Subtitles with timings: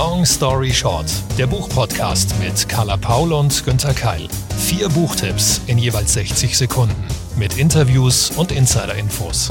[0.00, 4.28] Long Story Short, der Buchpodcast mit Carla Paul und Günther Keil.
[4.56, 6.94] Vier Buchtipps in jeweils 60 Sekunden
[7.36, 9.48] mit Interviews und Insider-Infos.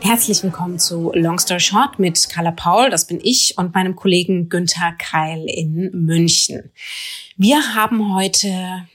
[0.00, 4.50] Herzlich willkommen zu Long Story Short mit Carla Paul, das bin ich, und meinem Kollegen
[4.50, 6.72] Günther Keil in München.
[7.38, 8.86] Wir haben heute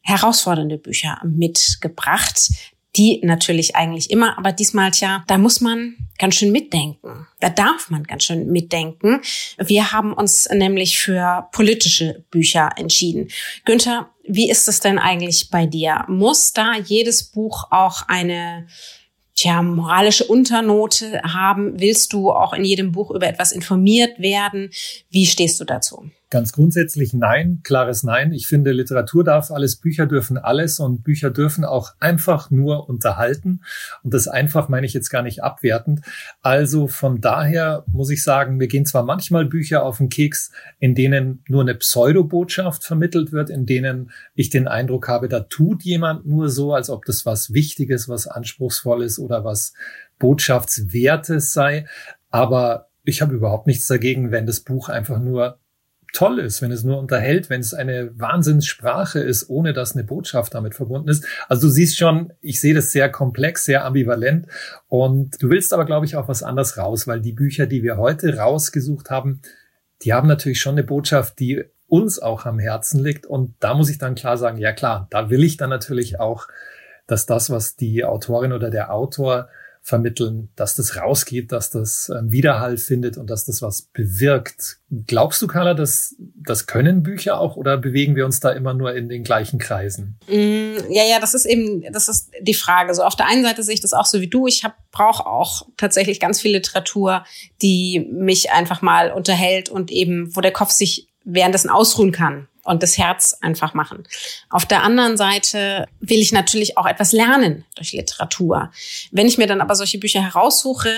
[0.00, 2.50] herausfordernde Bücher mitgebracht,
[2.96, 7.26] die natürlich eigentlich immer, aber diesmal tja, da muss man ganz schön mitdenken.
[7.40, 9.20] Da darf man ganz schön mitdenken.
[9.58, 13.28] Wir haben uns nämlich für politische Bücher entschieden.
[13.64, 16.04] Günther, wie ist es denn eigentlich bei dir?
[16.08, 18.66] Muss da jedes Buch auch eine
[19.34, 21.80] tja, moralische Unternote haben?
[21.80, 24.70] Willst du auch in jedem Buch über etwas informiert werden?
[25.10, 26.10] Wie stehst du dazu?
[26.30, 28.32] Ganz grundsätzlich nein, klares Nein.
[28.32, 33.60] Ich finde, Literatur darf alles, Bücher dürfen alles und Bücher dürfen auch einfach nur unterhalten.
[34.02, 36.00] Und das einfach meine ich jetzt gar nicht abwertend.
[36.42, 40.94] Also von daher muss ich sagen, mir gehen zwar manchmal Bücher auf den Keks, in
[40.94, 46.26] denen nur eine Pseudobotschaft vermittelt wird, in denen ich den Eindruck habe, da tut jemand
[46.26, 49.74] nur so, als ob das was Wichtiges, was Anspruchsvolles oder was
[50.18, 51.86] Botschaftswertes sei.
[52.30, 55.58] Aber ich habe überhaupt nichts dagegen, wenn das Buch einfach nur
[56.14, 60.54] toll ist, wenn es nur unterhält, wenn es eine Wahnsinnssprache ist, ohne dass eine Botschaft
[60.54, 61.26] damit verbunden ist.
[61.48, 64.46] Also du siehst schon, ich sehe das sehr komplex, sehr ambivalent
[64.88, 67.98] und du willst aber, glaube ich, auch was anderes raus, weil die Bücher, die wir
[67.98, 69.42] heute rausgesucht haben,
[70.02, 73.90] die haben natürlich schon eine Botschaft, die uns auch am Herzen liegt und da muss
[73.90, 76.46] ich dann klar sagen, ja klar, da will ich dann natürlich auch,
[77.06, 79.48] dass das, was die Autorin oder der Autor
[79.86, 84.78] vermitteln, dass das rausgeht, dass das ähm, Widerhall findet und dass das was bewirkt.
[85.06, 88.94] Glaubst du, Carla, dass das können Bücher auch oder bewegen wir uns da immer nur
[88.94, 90.18] in den gleichen Kreisen?
[90.26, 92.94] Mm, ja, ja, das ist eben, das ist die Frage.
[92.94, 94.46] So auf der einen Seite sehe ich das auch so wie du.
[94.46, 97.22] Ich brauche auch tatsächlich ganz viel Literatur,
[97.60, 102.82] die mich einfach mal unterhält und eben, wo der Kopf sich währenddessen ausruhen kann und
[102.82, 104.04] das Herz einfach machen.
[104.50, 108.70] Auf der anderen Seite will ich natürlich auch etwas lernen durch Literatur.
[109.10, 110.90] Wenn ich mir dann aber solche Bücher heraussuche,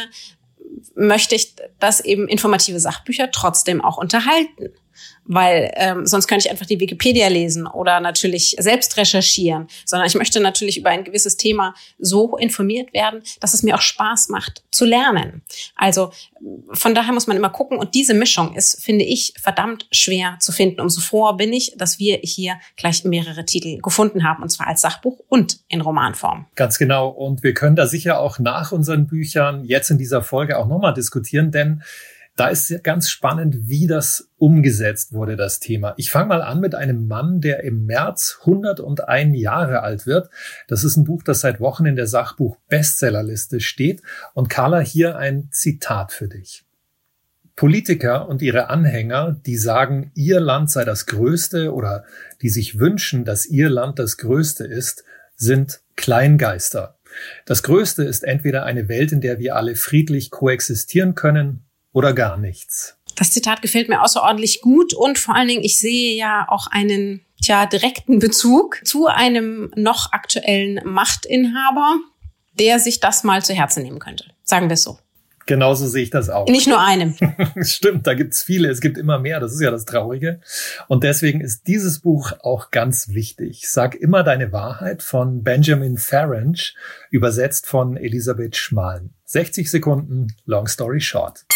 [0.95, 4.73] möchte ich, dass eben informative Sachbücher trotzdem auch unterhalten
[5.25, 10.15] weil ähm, sonst könnte ich einfach die Wikipedia lesen oder natürlich selbst recherchieren, sondern ich
[10.15, 14.63] möchte natürlich über ein gewisses Thema so informiert werden, dass es mir auch Spaß macht
[14.71, 15.43] zu lernen.
[15.75, 16.13] Also
[16.73, 20.53] von daher muss man immer gucken und diese Mischung ist, finde ich, verdammt schwer zu
[20.53, 20.81] finden.
[20.81, 24.81] Umso froher bin ich, dass wir hier gleich mehrere Titel gefunden haben und zwar als
[24.81, 26.47] Sachbuch und in Romanform.
[26.55, 30.59] Ganz genau und wir können da sicher auch nach unseren Büchern jetzt in dieser Folge
[30.59, 31.83] auch nochmal diskutieren, denn
[32.37, 35.95] da ist ganz spannend, wie das umgesetzt wurde, das Thema.
[35.97, 40.29] Ich fange mal an mit einem Mann, der im März 101 Jahre alt wird.
[40.69, 44.03] Das ist ein Buch, das seit Wochen in der Sachbuch-Bestsellerliste steht.
[44.35, 46.65] Und Carla, hier ein Zitat für dich.
[47.57, 52.05] Politiker und ihre Anhänger, die sagen, ihr Land sei das Größte oder
[52.43, 55.05] die sich wünschen, dass ihr Land das Größte ist,
[55.37, 56.99] sind Kleingeister.
[57.47, 61.66] Das Größte ist entweder eine Welt, in der wir alle friedlich koexistieren können,
[61.97, 62.99] oder gar nichts.
[63.17, 67.23] Das Zitat gefällt mir außerordentlich gut und vor allen Dingen, ich sehe ja auch einen
[67.43, 71.97] tja, direkten Bezug zu einem noch aktuellen Machtinhaber,
[72.59, 74.27] der sich das mal zu Herzen nehmen könnte.
[74.45, 74.99] Sagen wir es so.
[75.47, 76.49] Genauso sehe ich das auch.
[76.49, 77.15] Nicht nur einem.
[77.63, 80.41] Stimmt, da gibt's viele, es gibt immer mehr, das ist ja das Traurige.
[80.89, 83.71] Und deswegen ist dieses Buch auch ganz wichtig.
[83.71, 86.75] Sag immer deine Wahrheit von Benjamin Farage,
[87.11, 89.15] übersetzt von Elisabeth Schmalen.
[89.25, 91.47] 60 Sekunden, long story short.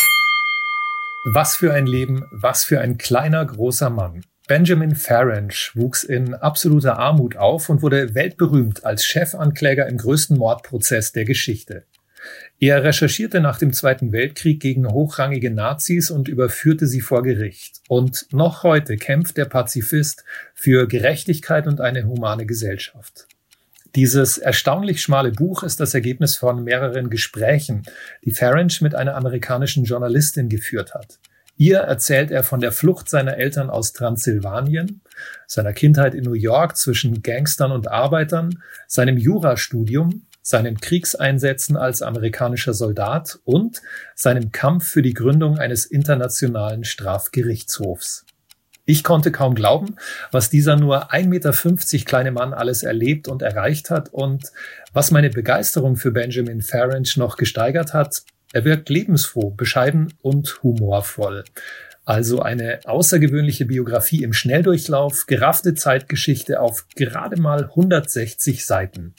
[1.24, 4.24] Was für ein Leben, was für ein kleiner, großer Mann.
[4.48, 11.12] Benjamin Farage wuchs in absoluter Armut auf und wurde weltberühmt als Chefankläger im größten Mordprozess
[11.12, 11.84] der Geschichte.
[12.58, 17.82] Er recherchierte nach dem Zweiten Weltkrieg gegen hochrangige Nazis und überführte sie vor Gericht.
[17.88, 23.28] Und noch heute kämpft der Pazifist für Gerechtigkeit und eine humane Gesellschaft.
[23.96, 27.82] Dieses erstaunlich schmale Buch ist das Ergebnis von mehreren Gesprächen,
[28.24, 31.18] die Farage mit einer amerikanischen Journalistin geführt hat.
[31.56, 35.02] Ihr erzählt er von der Flucht seiner Eltern aus Transsilvanien,
[35.46, 42.74] seiner Kindheit in New York zwischen Gangstern und Arbeitern, seinem Jurastudium, seinen Kriegseinsätzen als amerikanischer
[42.74, 43.82] Soldat und
[44.14, 48.24] seinem Kampf für die Gründung eines internationalen Strafgerichtshofs.
[48.90, 49.94] Ich konnte kaum glauben,
[50.32, 54.50] was dieser nur 1,50 Meter kleine Mann alles erlebt und erreicht hat und
[54.92, 58.24] was meine Begeisterung für Benjamin Farage noch gesteigert hat.
[58.52, 61.44] Er wirkt lebensfroh, bescheiden und humorvoll.
[62.04, 69.14] Also eine außergewöhnliche Biografie im Schnelldurchlauf, geraffte Zeitgeschichte auf gerade mal 160 Seiten.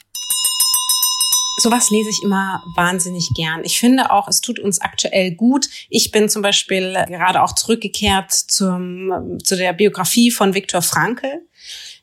[1.62, 3.62] Sowas lese ich immer wahnsinnig gern.
[3.62, 5.68] Ich finde auch, es tut uns aktuell gut.
[5.90, 11.46] Ich bin zum Beispiel gerade auch zurückgekehrt zum, zu der Biografie von Viktor Frankl.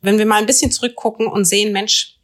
[0.02, 2.16] Wenn wir mal ein bisschen zurückgucken und sehen, Mensch,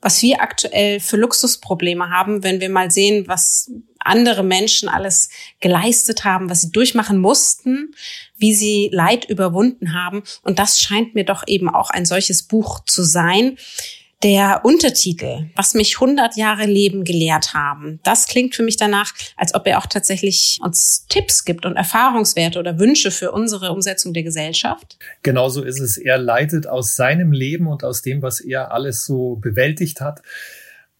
[0.00, 6.22] was wir aktuell für Luxusprobleme haben, wenn wir mal sehen, was andere Menschen alles geleistet
[6.22, 7.92] haben, was sie durchmachen mussten,
[8.36, 10.22] wie sie Leid überwunden haben.
[10.42, 13.58] Und das scheint mir doch eben auch ein solches Buch zu sein.
[14.24, 19.54] Der Untertitel, was mich 100 Jahre Leben gelehrt haben, das klingt für mich danach, als
[19.54, 24.24] ob er auch tatsächlich uns Tipps gibt und Erfahrungswerte oder Wünsche für unsere Umsetzung der
[24.24, 24.98] Gesellschaft.
[25.22, 25.98] Genauso ist es.
[25.98, 30.22] Er leitet aus seinem Leben und aus dem, was er alles so bewältigt hat,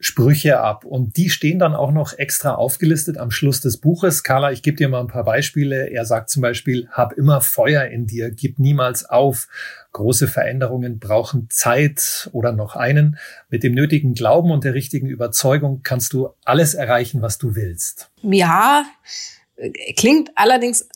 [0.00, 0.84] Sprüche ab.
[0.84, 4.22] Und die stehen dann auch noch extra aufgelistet am Schluss des Buches.
[4.22, 5.90] Carla, ich gebe dir mal ein paar Beispiele.
[5.90, 9.48] Er sagt zum Beispiel, hab immer Feuer in dir, gib niemals auf.
[9.92, 13.18] Große Veränderungen brauchen Zeit oder noch einen.
[13.48, 18.10] Mit dem nötigen Glauben und der richtigen Überzeugung kannst du alles erreichen, was du willst.
[18.22, 18.84] Ja,
[19.96, 20.88] klingt allerdings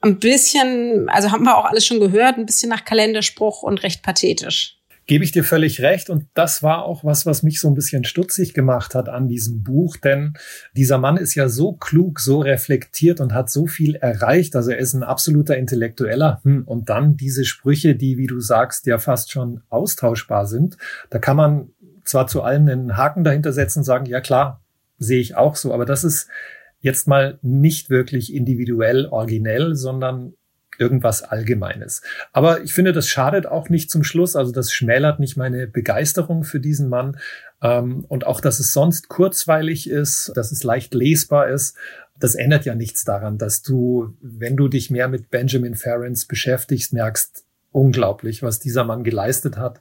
[0.00, 4.02] ein bisschen, also haben wir auch alles schon gehört, ein bisschen nach Kalenderspruch und recht
[4.02, 4.79] pathetisch
[5.10, 6.08] gebe ich dir völlig recht.
[6.08, 9.64] Und das war auch was, was mich so ein bisschen stutzig gemacht hat an diesem
[9.64, 9.96] Buch.
[9.96, 10.34] Denn
[10.76, 14.54] dieser Mann ist ja so klug, so reflektiert und hat so viel erreicht.
[14.54, 16.40] Also er ist ein absoluter Intellektueller.
[16.44, 20.76] Hm, und dann diese Sprüche, die, wie du sagst, ja fast schon austauschbar sind.
[21.10, 21.70] Da kann man
[22.04, 24.60] zwar zu allem einen Haken dahinter setzen und sagen, ja klar,
[25.00, 25.74] sehe ich auch so.
[25.74, 26.28] Aber das ist
[26.82, 30.34] jetzt mal nicht wirklich individuell originell, sondern
[30.80, 32.02] irgendwas Allgemeines.
[32.32, 34.34] Aber ich finde, das schadet auch nicht zum Schluss.
[34.34, 37.18] Also das schmälert nicht meine Begeisterung für diesen Mann.
[37.62, 41.76] Ähm, und auch, dass es sonst kurzweilig ist, dass es leicht lesbar ist.
[42.18, 46.92] Das ändert ja nichts daran, dass du, wenn du dich mehr mit Benjamin Ferrens beschäftigst,
[46.92, 49.80] merkst, unglaublich, was dieser Mann geleistet hat.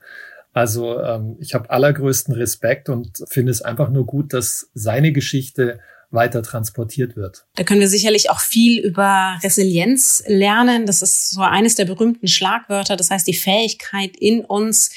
[0.53, 5.79] Also ähm, ich habe allergrößten Respekt und finde es einfach nur gut, dass seine Geschichte
[6.11, 7.45] weiter transportiert wird.
[7.55, 10.85] Da können wir sicherlich auch viel über Resilienz lernen.
[10.85, 12.95] Das ist so eines der berühmten Schlagwörter.
[12.95, 14.91] Das heißt, die Fähigkeit in uns,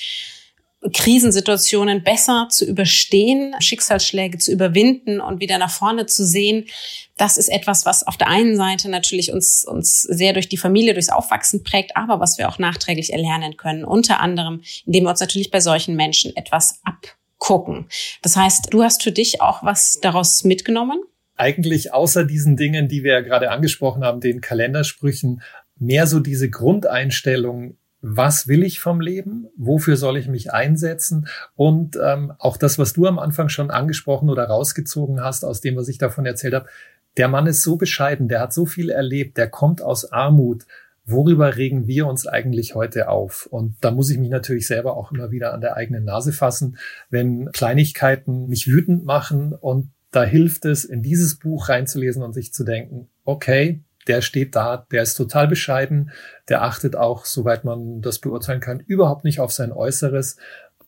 [0.92, 6.66] Krisensituationen besser zu überstehen, Schicksalsschläge zu überwinden und wieder nach vorne zu sehen.
[7.16, 10.94] Das ist etwas, was auf der einen Seite natürlich uns, uns sehr durch die Familie,
[10.94, 13.84] durchs Aufwachsen prägt, aber was wir auch nachträglich erlernen können.
[13.84, 17.86] Unter anderem, indem wir uns natürlich bei solchen Menschen etwas ab gucken.
[18.22, 21.02] Das heißt, du hast für dich auch was daraus mitgenommen?
[21.36, 25.42] Eigentlich außer diesen Dingen, die wir ja gerade angesprochen haben, den Kalendersprüchen,
[25.76, 29.48] mehr so diese Grundeinstellung, was will ich vom Leben?
[29.56, 31.26] Wofür soll ich mich einsetzen?
[31.56, 35.74] Und ähm, auch das, was du am Anfang schon angesprochen oder rausgezogen hast aus dem,
[35.74, 36.66] was ich davon erzählt habe.
[37.16, 40.64] Der Mann ist so bescheiden, der hat so viel erlebt, der kommt aus Armut,
[41.04, 43.46] worüber regen wir uns eigentlich heute auf?
[43.46, 46.78] Und da muss ich mich natürlich selber auch immer wieder an der eigenen Nase fassen,
[47.10, 52.52] wenn Kleinigkeiten mich wütend machen und da hilft es, in dieses Buch reinzulesen und sich
[52.52, 56.10] zu denken, okay, der steht da, der ist total bescheiden,
[56.48, 60.36] der achtet auch, soweit man das beurteilen kann, überhaupt nicht auf sein Äußeres.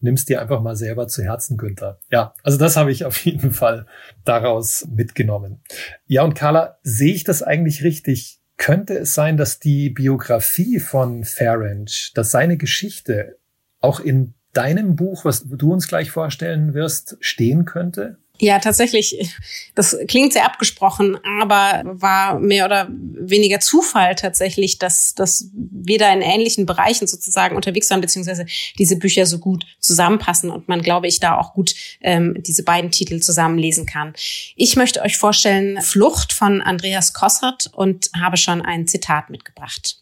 [0.00, 1.99] Nimmst dir einfach mal selber zu Herzen, Günther.
[2.11, 3.87] Ja, also das habe ich auf jeden Fall
[4.25, 5.62] daraus mitgenommen.
[6.06, 8.40] Ja, und Carla, sehe ich das eigentlich richtig?
[8.56, 13.38] Könnte es sein, dass die Biografie von Ferenc, dass seine Geschichte
[13.80, 18.18] auch in deinem Buch, was du uns gleich vorstellen wirst, stehen könnte?
[18.40, 19.32] Ja, tatsächlich.
[19.76, 26.12] Das klingt sehr abgesprochen, aber war mehr oder weniger Zufall tatsächlich, dass, dass wir da
[26.12, 28.44] in ähnlichen Bereichen sozusagen unterwegs waren, beziehungsweise
[28.76, 32.90] diese Bücher so gut zusammenpassen und man, glaube ich, da auch gut ähm, diese beiden
[32.90, 34.14] Titel zusammenlesen kann.
[34.56, 39.99] Ich möchte euch vorstellen Flucht von Andreas Kossert und habe schon ein Zitat mitgebracht.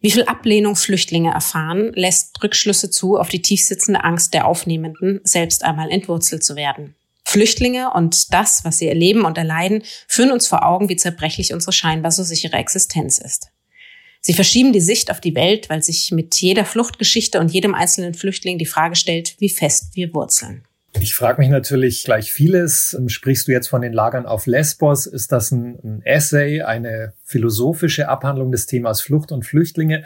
[0.00, 5.62] Wie viel Ablehnung Flüchtlinge erfahren, lässt Rückschlüsse zu auf die tiefsitzende Angst der Aufnehmenden, selbst
[5.64, 6.96] einmal entwurzelt zu werden.
[7.32, 11.72] Flüchtlinge und das, was sie erleben und erleiden, führen uns vor Augen, wie zerbrechlich unsere
[11.72, 13.48] scheinbar so sichere Existenz ist.
[14.20, 18.12] Sie verschieben die Sicht auf die Welt, weil sich mit jeder Fluchtgeschichte und jedem einzelnen
[18.12, 20.62] Flüchtling die Frage stellt, wie fest wir wurzeln.
[21.00, 22.96] Ich frage mich natürlich gleich vieles.
[23.06, 25.06] Sprichst du jetzt von den Lagern auf Lesbos?
[25.06, 30.04] Ist das ein, ein Essay, eine philosophische Abhandlung des Themas Flucht und Flüchtlinge?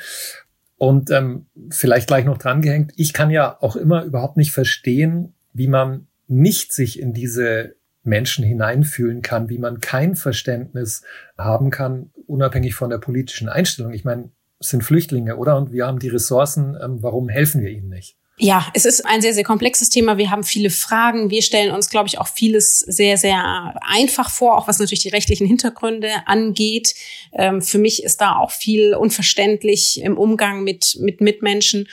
[0.79, 5.67] Und ähm, vielleicht gleich noch drangehängt, ich kann ja auch immer überhaupt nicht verstehen, wie
[5.67, 11.03] man nicht sich in diese Menschen hineinfühlen kann, wie man kein Verständnis
[11.37, 13.93] haben kann, unabhängig von der politischen Einstellung.
[13.93, 14.31] Ich meine,
[14.61, 15.57] es sind Flüchtlinge, oder?
[15.57, 16.77] Und wir haben die Ressourcen.
[16.83, 18.17] Ähm, warum helfen wir ihnen nicht?
[18.39, 20.19] Ja, es ist ein sehr, sehr komplexes Thema.
[20.19, 21.31] Wir haben viele Fragen.
[21.31, 25.09] Wir stellen uns, glaube ich, auch vieles sehr, sehr einfach vor, auch was natürlich die
[25.09, 26.95] rechtlichen Hintergründe angeht.
[27.33, 31.89] Ähm, für mich ist da auch viel unverständlich im Umgang mit, mit Mitmenschen.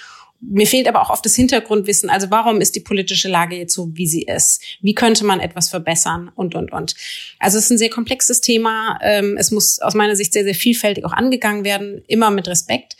[0.45, 2.09] Mir fehlt aber auch oft das Hintergrundwissen.
[2.09, 4.61] Also warum ist die politische Lage jetzt so, wie sie ist?
[4.81, 6.31] Wie könnte man etwas verbessern?
[6.35, 6.95] Und, und, und.
[7.39, 8.99] Also es ist ein sehr komplexes Thema.
[9.01, 12.97] Ähm, es muss aus meiner Sicht sehr, sehr vielfältig auch angegangen werden, immer mit Respekt.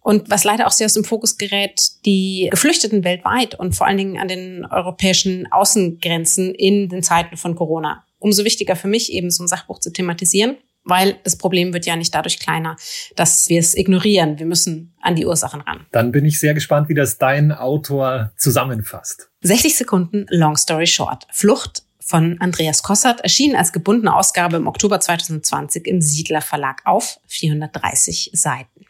[0.00, 3.98] Und was leider auch sehr aus dem Fokus gerät, die Geflüchteten weltweit und vor allen
[3.98, 8.04] Dingen an den europäischen Außengrenzen in den Zeiten von Corona.
[8.18, 11.96] Umso wichtiger für mich eben so ein Sachbuch zu thematisieren weil das Problem wird ja
[11.96, 12.76] nicht dadurch kleiner,
[13.16, 14.38] dass wir es ignorieren.
[14.38, 15.84] Wir müssen an die Ursachen ran.
[15.92, 19.28] Dann bin ich sehr gespannt, wie das dein Autor zusammenfasst.
[19.42, 21.26] 60 Sekunden, Long Story Short.
[21.32, 27.18] Flucht von Andreas Kossert erschien als gebundene Ausgabe im Oktober 2020 im Siedler Verlag auf
[27.26, 28.86] 430 Seiten.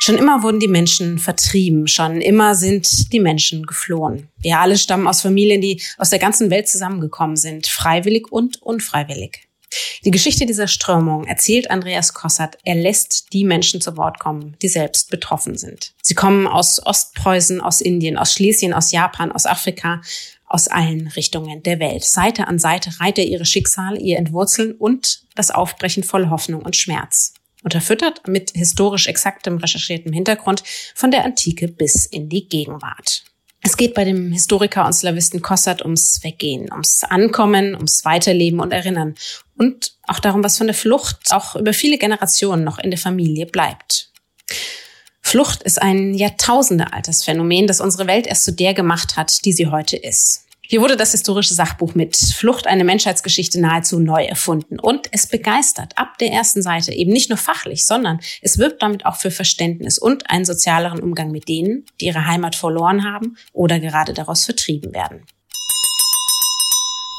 [0.00, 4.28] Schon immer wurden die Menschen vertrieben, schon immer sind die Menschen geflohen.
[4.38, 9.47] Wir alle stammen aus Familien, die aus der ganzen Welt zusammengekommen sind, freiwillig und unfreiwillig.
[10.04, 12.58] Die Geschichte dieser Strömung erzählt Andreas Kossert.
[12.64, 15.92] Er lässt die Menschen zu Wort kommen, die selbst betroffen sind.
[16.02, 20.00] Sie kommen aus Ostpreußen, aus Indien, aus Schlesien, aus Japan, aus Afrika,
[20.46, 22.04] aus allen Richtungen der Welt.
[22.04, 26.76] Seite an Seite reiht er ihre Schicksale, ihr Entwurzeln und das Aufbrechen voll Hoffnung und
[26.76, 27.34] Schmerz.
[27.64, 30.62] Unterfüttert mit historisch exaktem recherchiertem Hintergrund
[30.94, 33.24] von der Antike bis in die Gegenwart.
[33.62, 38.72] Es geht bei dem Historiker und Slavisten Kossert ums Weggehen, ums Ankommen, ums Weiterleben und
[38.72, 39.14] Erinnern
[39.56, 43.46] und auch darum, was von der Flucht auch über viele Generationen noch in der Familie
[43.46, 44.10] bleibt.
[45.20, 49.66] Flucht ist ein jahrtausendealtes Phänomen, das unsere Welt erst zu der gemacht hat, die sie
[49.66, 50.47] heute ist.
[50.70, 55.96] Hier wurde das historische Sachbuch mit Flucht eine Menschheitsgeschichte nahezu neu erfunden und es begeistert
[55.96, 59.98] ab der ersten Seite eben nicht nur fachlich, sondern es wirbt damit auch für Verständnis
[59.98, 64.92] und einen sozialeren Umgang mit denen, die ihre Heimat verloren haben oder gerade daraus vertrieben
[64.92, 65.24] werden.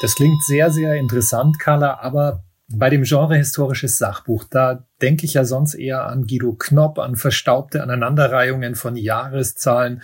[0.00, 5.34] Das klingt sehr, sehr interessant, Carla, aber bei dem Genre historisches Sachbuch, da denke ich
[5.34, 10.02] ja sonst eher an Guido Knopp, an verstaubte Aneinanderreihungen von Jahreszahlen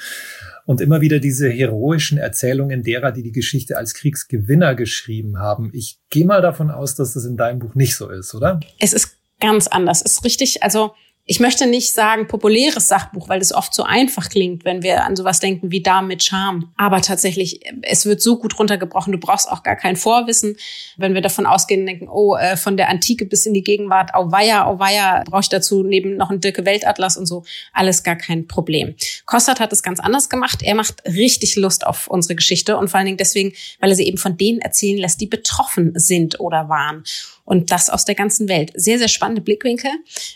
[0.66, 5.70] und immer wieder diese heroischen Erzählungen derer, die die Geschichte als Kriegsgewinner geschrieben haben.
[5.72, 8.60] Ich gehe mal davon aus, dass das in deinem Buch nicht so ist, oder?
[8.78, 10.02] Es ist ganz anders.
[10.04, 10.92] Es ist richtig, also
[11.28, 15.16] ich möchte nicht sagen populäres Sachbuch, weil das oft so einfach klingt, wenn wir an
[15.16, 16.72] sowas denken wie da mit Charme.
[16.76, 20.56] Aber tatsächlich, es wird so gut runtergebrochen, du brauchst auch gar kein Vorwissen.
[20.96, 24.30] Wenn wir davon ausgehen, denken, oh, äh, von der Antike bis in die Gegenwart, au
[24.30, 27.42] weia, au weia, brauche ich dazu neben noch einen Dirke Weltatlas und so,
[27.72, 28.94] alles gar kein Problem.
[29.24, 30.62] Kostat hat es ganz anders gemacht.
[30.62, 34.06] Er macht richtig Lust auf unsere Geschichte und vor allen Dingen deswegen, weil er sie
[34.06, 37.02] eben von denen erzählen lässt, die betroffen sind oder waren
[37.46, 38.72] und das aus der ganzen Welt.
[38.74, 39.90] Sehr, sehr spannende Blickwinkel,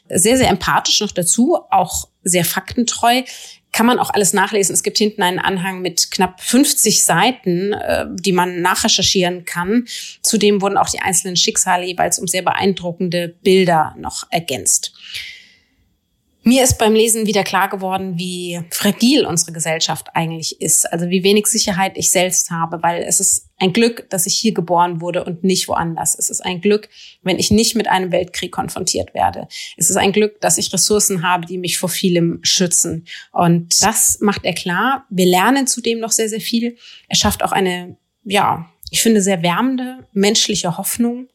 [0.09, 3.23] sehr, sehr empathisch noch dazu, auch sehr faktentreu.
[3.73, 4.73] Kann man auch alles nachlesen.
[4.73, 9.87] Es gibt hinten einen Anhang mit knapp 50 Seiten, äh, die man nachrecherchieren kann.
[10.23, 14.93] Zudem wurden auch die einzelnen Schicksale jeweils um sehr beeindruckende Bilder noch ergänzt.
[16.43, 20.91] Mir ist beim Lesen wieder klar geworden, wie fragil unsere Gesellschaft eigentlich ist.
[20.91, 24.55] Also wie wenig Sicherheit ich selbst habe, weil es ist ein Glück, dass ich hier
[24.55, 26.19] geboren wurde und nicht woanders.
[26.19, 26.89] Es ist ein Glück,
[27.23, 29.49] wenn ich nicht mit einem Weltkrieg konfrontiert werde.
[29.77, 33.07] Es ist ein Glück, dass ich Ressourcen habe, die mich vor vielem schützen.
[33.33, 35.05] Und das macht er klar.
[35.11, 36.77] Wir lernen zudem noch sehr, sehr viel.
[37.09, 41.29] Er schafft auch eine, ja, ich finde sehr wärmende menschliche Hoffnung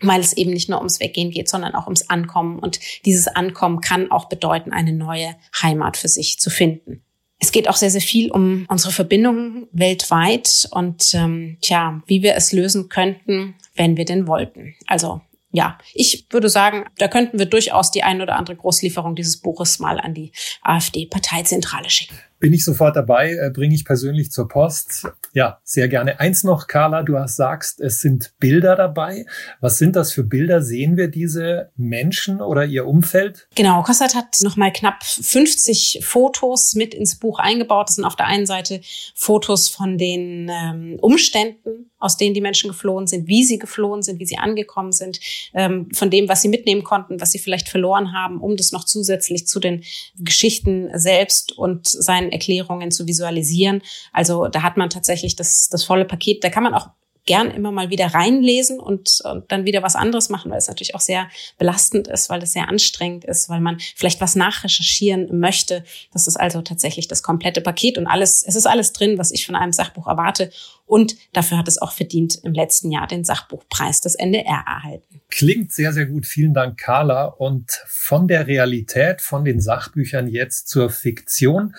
[0.00, 2.58] weil es eben nicht nur ums Weggehen geht, sondern auch ums Ankommen.
[2.58, 7.02] Und dieses Ankommen kann auch bedeuten, eine neue Heimat für sich zu finden.
[7.38, 12.34] Es geht auch sehr, sehr viel um unsere Verbindungen weltweit und ähm, tja, wie wir
[12.34, 14.74] es lösen könnten, wenn wir denn wollten.
[14.86, 15.20] Also
[15.52, 19.78] ja, ich würde sagen, da könnten wir durchaus die ein oder andere Großlieferung dieses Buches
[19.78, 25.06] mal an die AfD-Parteizentrale schicken bin ich sofort dabei, äh, bringe ich persönlich zur Post.
[25.32, 26.20] Ja, sehr gerne.
[26.20, 29.24] Eins noch, Carla, du hast sagst, es sind Bilder dabei.
[29.60, 30.62] Was sind das für Bilder?
[30.62, 33.48] Sehen wir diese Menschen oder ihr Umfeld?
[33.54, 37.88] Genau, Kossert hat nochmal knapp 50 Fotos mit ins Buch eingebaut.
[37.88, 38.80] Das sind auf der einen Seite
[39.14, 44.20] Fotos von den ähm, Umständen, aus denen die Menschen geflohen sind, wie sie geflohen sind,
[44.20, 45.20] wie sie angekommen sind,
[45.54, 48.84] ähm, von dem, was sie mitnehmen konnten, was sie vielleicht verloren haben, um das noch
[48.84, 49.82] zusätzlich zu den
[50.18, 53.82] Geschichten selbst und seinen seinen Erklärungen zu visualisieren.
[54.12, 56.44] Also da hat man tatsächlich das, das volle Paket.
[56.44, 56.90] Da kann man auch
[57.26, 60.94] gern immer mal wieder reinlesen und, und dann wieder was anderes machen, weil es natürlich
[60.94, 61.28] auch sehr
[61.58, 65.84] belastend ist, weil es sehr anstrengend ist, weil man vielleicht was nachrecherchieren möchte.
[66.12, 69.44] Das ist also tatsächlich das komplette Paket und alles, es ist alles drin, was ich
[69.44, 70.50] von einem Sachbuch erwarte.
[70.86, 75.20] Und dafür hat es auch verdient, im letzten Jahr den Sachbuchpreis des NDR erhalten.
[75.30, 76.26] Klingt sehr, sehr gut.
[76.26, 77.24] Vielen Dank, Carla.
[77.24, 81.74] Und von der Realität, von den Sachbüchern jetzt zur Fiktion.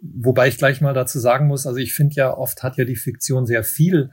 [0.00, 2.96] Wobei ich gleich mal dazu sagen muss, also ich finde ja, oft hat ja die
[2.96, 4.10] Fiktion sehr viel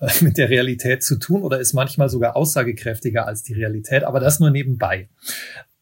[0.00, 4.20] äh, mit der Realität zu tun oder ist manchmal sogar aussagekräftiger als die Realität, aber
[4.20, 5.08] das nur nebenbei.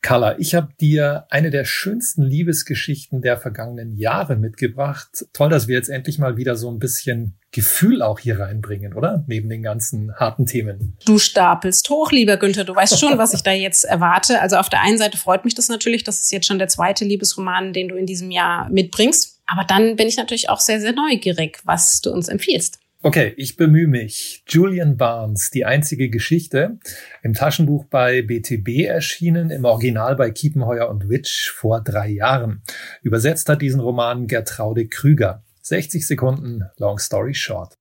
[0.04, 5.24] Carla, ich habe dir eine der schönsten Liebesgeschichten der vergangenen Jahre mitgebracht.
[5.32, 9.24] Toll, dass wir jetzt endlich mal wieder so ein bisschen Gefühl auch hier reinbringen, oder?
[9.28, 10.98] Neben den ganzen harten Themen.
[11.06, 12.64] Du stapelst hoch, lieber Günther.
[12.64, 14.42] Du weißt schon, was ich da jetzt erwarte.
[14.42, 16.04] Also auf der einen Seite freut mich das natürlich.
[16.04, 19.33] Das ist jetzt schon der zweite Liebesroman, den du in diesem Jahr mitbringst.
[19.46, 22.78] Aber dann bin ich natürlich auch sehr, sehr neugierig, was du uns empfiehlst.
[23.02, 24.42] Okay, ich bemühe mich.
[24.48, 26.78] Julian Barnes, die einzige Geschichte,
[27.22, 32.62] im Taschenbuch bei BTB erschienen, im Original bei Kiepenheuer und Witsch vor drei Jahren.
[33.02, 35.42] Übersetzt hat diesen Roman Gertraude Krüger.
[35.60, 37.76] 60 Sekunden, long story short.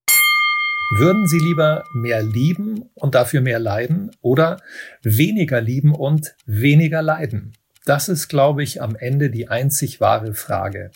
[0.97, 4.61] Würden Sie lieber mehr lieben und dafür mehr leiden oder
[5.03, 7.53] weniger lieben und weniger leiden?
[7.85, 10.91] Das ist, glaube ich, am Ende die einzig wahre Frage.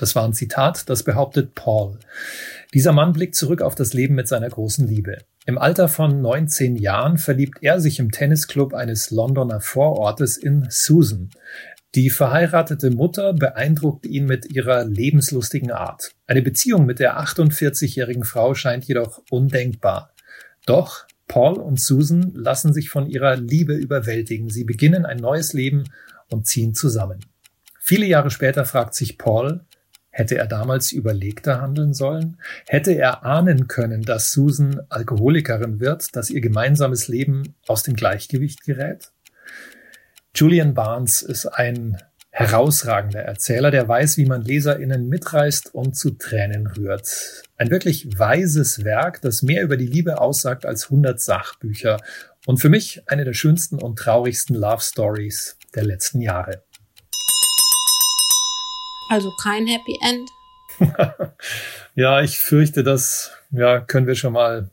[0.00, 1.98] Das war ein Zitat, das behauptet Paul.
[2.72, 5.18] Dieser Mann blickt zurück auf das Leben mit seiner großen Liebe.
[5.44, 11.28] Im Alter von 19 Jahren verliebt er sich im Tennisclub eines Londoner Vorortes in Susan.
[11.94, 16.12] Die verheiratete Mutter beeindruckt ihn mit ihrer lebenslustigen Art.
[16.26, 20.14] Eine Beziehung mit der 48-jährigen Frau scheint jedoch undenkbar.
[20.64, 24.48] Doch Paul und Susan lassen sich von ihrer Liebe überwältigen.
[24.48, 25.84] Sie beginnen ein neues Leben
[26.30, 27.20] und ziehen zusammen.
[27.78, 29.66] Viele Jahre später fragt sich Paul,
[30.10, 32.36] Hätte er damals überlegter handeln sollen?
[32.66, 38.64] Hätte er ahnen können, dass Susan Alkoholikerin wird, dass ihr gemeinsames Leben aus dem Gleichgewicht
[38.64, 39.12] gerät?
[40.34, 41.96] Julian Barnes ist ein
[42.30, 47.42] herausragender Erzähler, der weiß, wie man LeserInnen mitreißt und zu Tränen rührt.
[47.56, 51.98] Ein wirklich weises Werk, das mehr über die Liebe aussagt als 100 Sachbücher
[52.46, 56.62] und für mich eine der schönsten und traurigsten Love Stories der letzten Jahre.
[59.10, 60.30] Also kein Happy End.
[61.96, 64.70] ja, ich fürchte, das ja, können wir schon mal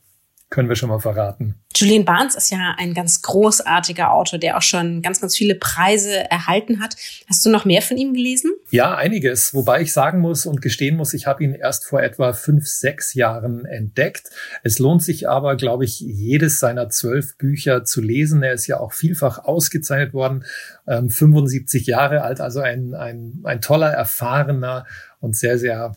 [0.50, 1.56] können wir schon mal verraten.
[1.76, 6.28] Julian Barnes ist ja ein ganz großartiger Autor, der auch schon ganz, ganz viele Preise
[6.30, 6.96] erhalten hat.
[7.28, 8.52] Hast du noch mehr von ihm gelesen?
[8.70, 9.52] Ja, einiges.
[9.52, 13.12] Wobei ich sagen muss und gestehen muss, ich habe ihn erst vor etwa fünf, sechs
[13.12, 14.30] Jahren entdeckt.
[14.62, 18.42] Es lohnt sich aber, glaube ich, jedes seiner zwölf Bücher zu lesen.
[18.42, 20.44] Er ist ja auch vielfach ausgezeichnet worden,
[20.86, 24.86] ähm, 75 Jahre alt, also ein, ein, ein toller, erfahrener
[25.20, 25.92] und sehr, sehr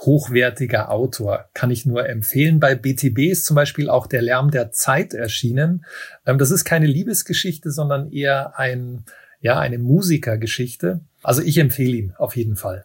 [0.00, 2.60] hochwertiger Autor, kann ich nur empfehlen.
[2.60, 5.84] Bei BTB ist zum Beispiel auch der Lärm der Zeit erschienen.
[6.26, 9.04] Ähm, das ist keine Liebesgeschichte, sondern eher ein,
[9.40, 11.00] ja, eine Musikergeschichte.
[11.22, 12.84] Also ich empfehle ihn auf jeden Fall.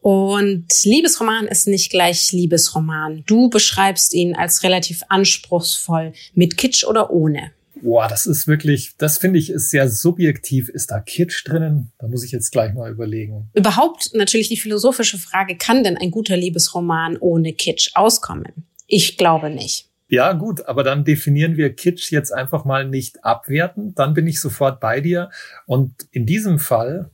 [0.00, 3.22] Und Liebesroman ist nicht gleich Liebesroman.
[3.26, 7.52] Du beschreibst ihn als relativ anspruchsvoll, mit Kitsch oder ohne.
[7.82, 10.68] Boah, das ist wirklich, das finde ich ist sehr subjektiv.
[10.68, 11.90] Ist da Kitsch drinnen?
[11.98, 13.50] Da muss ich jetzt gleich mal überlegen.
[13.54, 18.66] Überhaupt natürlich die philosophische Frage, kann denn ein guter Liebesroman ohne Kitsch auskommen?
[18.86, 19.88] Ich glaube nicht.
[20.08, 23.98] Ja, gut, aber dann definieren wir Kitsch jetzt einfach mal nicht abwertend.
[23.98, 25.30] Dann bin ich sofort bei dir.
[25.66, 27.10] Und in diesem Fall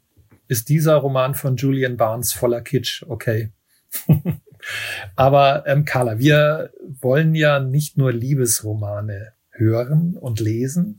[0.49, 3.05] ist dieser Roman von Julian Barnes voller Kitsch.
[3.09, 3.53] Okay.
[5.17, 10.97] aber ähm, Carla, wir wollen ja nicht nur Liebesromane hören und lesen,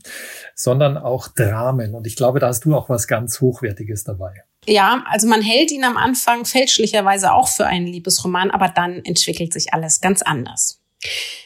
[0.54, 1.94] sondern auch Dramen.
[1.94, 4.44] Und ich glaube, da hast du auch was ganz Hochwertiges dabei.
[4.66, 9.52] Ja, also man hält ihn am Anfang fälschlicherweise auch für einen Liebesroman, aber dann entwickelt
[9.52, 10.80] sich alles ganz anders.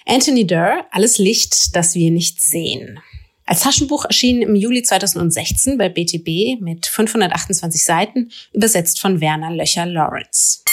[0.06, 2.98] Anthony Durr, Alles Licht, das wir nicht sehen.
[3.46, 10.63] Als Taschenbuch erschien im Juli 2016 bei BTB mit 528 Seiten, übersetzt von Werner Löcher-Lawrence.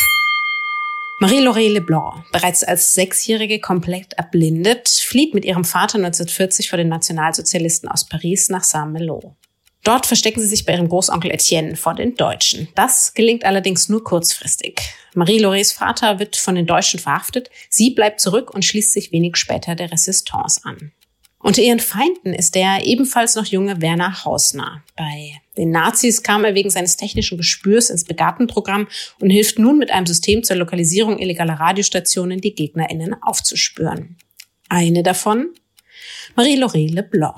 [1.22, 7.88] Marie-Laurée Leblanc, bereits als Sechsjährige komplett erblindet, flieht mit ihrem Vater 1940 vor den Nationalsozialisten
[7.88, 9.36] aus Paris nach Saint-Malo.
[9.84, 12.70] Dort verstecken sie sich bei ihrem Großonkel Etienne vor den Deutschen.
[12.74, 14.82] Das gelingt allerdings nur kurzfristig.
[15.14, 19.76] Marie-Laurées Vater wird von den Deutschen verhaftet, sie bleibt zurück und schließt sich wenig später
[19.76, 20.92] der Resistance an.
[21.44, 24.84] Unter ihren Feinden ist der ebenfalls noch junge Werner Hausner.
[24.96, 28.88] Bei den Nazis kam er wegen seines technischen Gespürs ins Begabtenprogramm
[29.20, 34.18] und hilft nun mit einem System zur Lokalisierung illegaler Radiostationen die GegnerInnen aufzuspüren.
[34.70, 35.50] Eine davon?
[36.36, 37.36] Marie-Laurée Leblanc.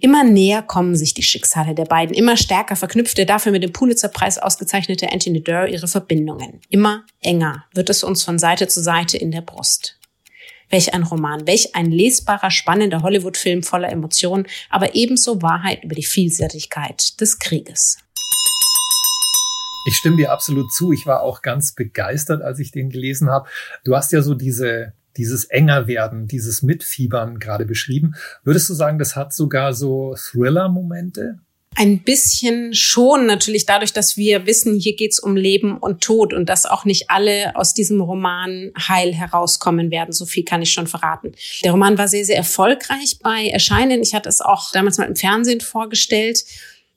[0.00, 2.14] Immer näher kommen sich die Schicksale der beiden.
[2.14, 6.60] Immer stärker verknüpft der dafür mit dem Pulitzerpreis ausgezeichnete Anthony Durr ihre Verbindungen.
[6.68, 9.98] Immer enger wird es uns von Seite zu Seite in der Brust.
[10.70, 16.04] Welch ein Roman, welch ein lesbarer, spannender Hollywood-Film voller Emotionen, aber ebenso Wahrheit über die
[16.04, 17.98] Vielseitigkeit des Krieges.
[19.86, 20.92] Ich stimme dir absolut zu.
[20.92, 23.48] Ich war auch ganz begeistert, als ich den gelesen habe.
[23.84, 28.14] Du hast ja so diese dieses enger werden, dieses Mitfiebern gerade beschrieben.
[28.42, 31.38] Würdest du sagen, das hat sogar so Thriller-Momente?
[31.76, 36.48] Ein bisschen schon, natürlich dadurch, dass wir wissen, hier geht's um Leben und Tod und
[36.48, 40.12] dass auch nicht alle aus diesem Roman heil herauskommen werden.
[40.12, 41.32] So viel kann ich schon verraten.
[41.64, 44.02] Der Roman war sehr, sehr erfolgreich bei Erscheinen.
[44.02, 46.44] Ich hatte es auch damals mal im Fernsehen vorgestellt.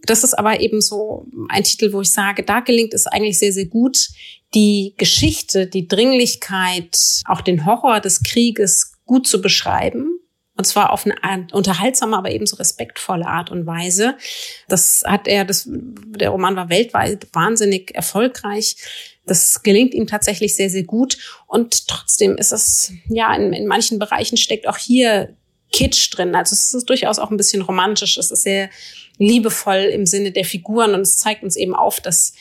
[0.03, 3.53] Das ist aber eben so ein Titel, wo ich sage, da gelingt es eigentlich sehr,
[3.53, 4.09] sehr gut,
[4.53, 10.16] die Geschichte, die Dringlichkeit, auch den Horror des Krieges gut zu beschreiben.
[10.57, 14.15] Und zwar auf eine unterhaltsame, aber ebenso respektvolle Art und Weise.
[14.67, 18.75] Das hat er, das, der Roman war weltweit wahnsinnig erfolgreich.
[19.27, 21.17] Das gelingt ihm tatsächlich sehr, sehr gut.
[21.45, 25.35] Und trotzdem ist es, ja, in, in manchen Bereichen steckt auch hier
[25.71, 26.33] Kitsch drin.
[26.33, 28.17] Also es ist durchaus auch ein bisschen romantisch.
[28.17, 28.69] Es ist sehr
[29.17, 32.33] liebevoll im Sinne der Figuren und es zeigt uns eben auf, dass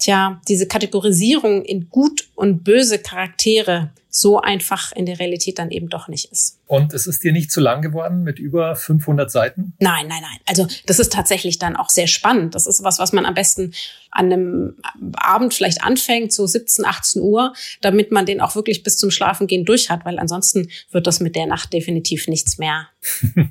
[0.00, 5.88] tja, diese Kategorisierung in gut und böse Charaktere so einfach in der Realität dann eben
[5.88, 6.58] doch nicht ist.
[6.66, 9.72] Und es ist dir nicht zu lang geworden mit über 500 Seiten?
[9.78, 10.38] Nein, nein, nein.
[10.46, 12.56] Also das ist tatsächlich dann auch sehr spannend.
[12.56, 13.72] Das ist was, was man am besten
[14.10, 14.76] an einem
[15.14, 19.64] Abend vielleicht anfängt, so 17, 18 Uhr, damit man den auch wirklich bis zum Schlafengehen
[19.64, 22.88] durch hat, weil ansonsten wird das mit der Nacht definitiv nichts mehr.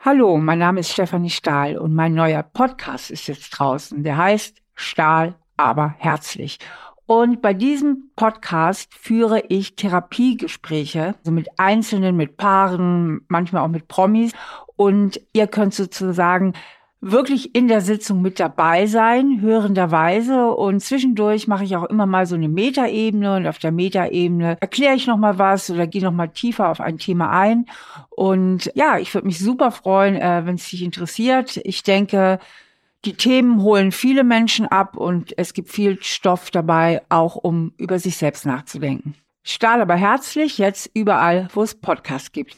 [0.00, 4.02] Hallo, mein Name ist Stefanie Stahl und mein neuer Podcast ist jetzt draußen.
[4.02, 6.58] Der heißt Stahl, aber herzlich.
[7.06, 13.86] Und bei diesem Podcast führe ich Therapiegespräche, also mit Einzelnen, mit Paaren, manchmal auch mit
[13.86, 14.32] Promis.
[14.74, 16.54] Und ihr könnt sozusagen
[17.00, 20.50] wirklich in der Sitzung mit dabei sein, hörenderweise.
[20.52, 24.94] Und zwischendurch mache ich auch immer mal so eine Metaebene und auf der Metaebene erkläre
[24.94, 27.66] ich nochmal was oder gehe nochmal tiefer auf ein Thema ein.
[28.10, 31.58] Und ja, ich würde mich super freuen, äh, wenn es dich interessiert.
[31.64, 32.38] Ich denke,
[33.06, 37.98] die Themen holen viele Menschen ab und es gibt viel Stoff dabei, auch um über
[37.98, 39.14] sich selbst nachzudenken.
[39.42, 42.56] Stahl aber herzlich jetzt überall, wo es Podcasts gibt.